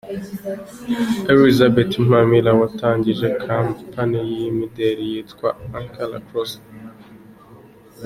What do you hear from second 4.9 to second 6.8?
yitwa "Ankara Closet".